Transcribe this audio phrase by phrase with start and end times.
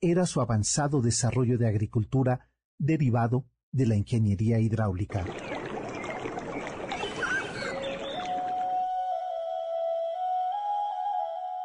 [0.00, 5.24] era su avanzado desarrollo de agricultura derivado de la ingeniería hidráulica.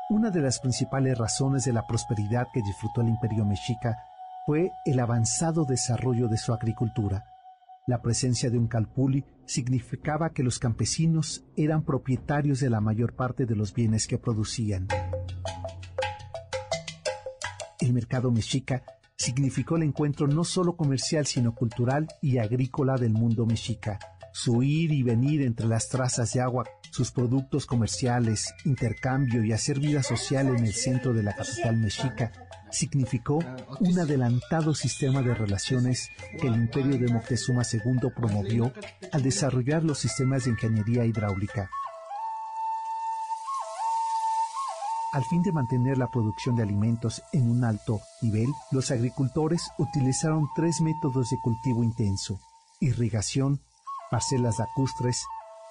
[0.10, 3.98] Una de las principales razones de la prosperidad que disfrutó el imperio mexica
[4.46, 7.24] fue el avanzado desarrollo de su agricultura.
[7.88, 13.46] La presencia de un calpuli significaba que los campesinos eran propietarios de la mayor parte
[13.46, 14.88] de los bienes que producían.
[17.92, 18.84] El mercado mexica
[19.18, 24.00] significó el encuentro no solo comercial, sino cultural y agrícola del mundo mexica.
[24.32, 29.82] Su ir y venir entre las trazas de agua, sus productos comerciales, intercambio y hacer
[29.82, 32.32] vida social en el centro de la capital mexica
[32.72, 33.40] significó
[33.82, 38.72] un adelantado sistema de relaciones que el imperio de Moctezuma II promovió
[39.12, 41.70] al desarrollar los sistemas de ingeniería hidráulica.
[45.12, 50.48] Al fin de mantener la producción de alimentos en un alto nivel, los agricultores utilizaron
[50.56, 52.40] tres métodos de cultivo intenso,
[52.80, 53.60] irrigación,
[54.10, 55.26] parcelas lacustres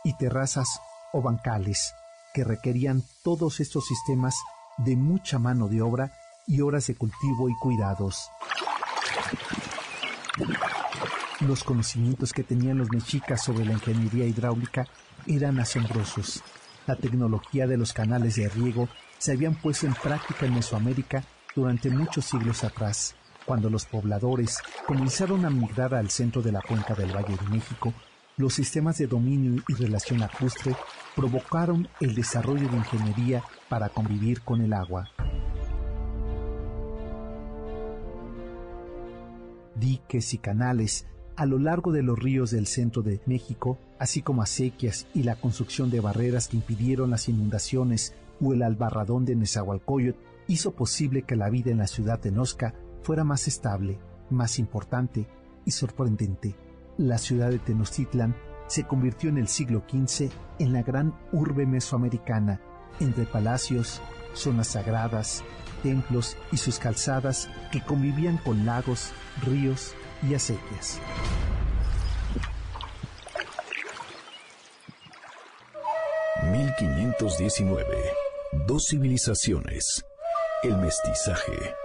[0.05, 0.80] y terrazas
[1.14, 1.94] o bancales,
[2.34, 4.36] que requerían todos estos sistemas
[4.77, 6.12] de mucha mano de obra
[6.47, 8.30] y horas de cultivo y cuidados.
[11.41, 14.86] Los conocimientos que tenían los mexicas sobre la ingeniería hidráulica
[15.27, 16.42] eran asombrosos.
[16.91, 21.22] La tecnología de los canales de riego se habían puesto en práctica en Mesoamérica
[21.55, 23.14] durante muchos siglos atrás,
[23.47, 27.94] cuando los pobladores comenzaron a migrar al centro de la cuenca del Valle de México
[28.38, 30.75] los sistemas de dominio y relación lacustre
[31.14, 35.09] provocaron el desarrollo de ingeniería para convivir con el agua.
[39.76, 41.06] Diques y canales
[41.37, 45.37] a lo largo de los ríos del centro de México, así como acequias y la
[45.37, 50.19] construcción de barreras que impidieron las inundaciones o el albarradón de Nezahualcóyotl,
[50.49, 54.00] hizo posible que la vida en la ciudad de Nosca fuera más estable,
[54.31, 55.28] más importante
[55.65, 56.56] y sorprendente
[57.00, 62.61] la ciudad de Tenochtitlan se convirtió en el siglo XV en la gran urbe mesoamericana,
[63.00, 64.03] entre palacios,
[64.34, 65.43] zonas sagradas,
[65.82, 69.12] templos y sus calzadas que convivían con lagos,
[69.43, 69.94] ríos
[70.28, 71.00] y acequias.
[76.84, 77.84] ...1519...
[78.66, 80.04] Dos civilizaciones...
[80.62, 81.79] ...el mestizaje...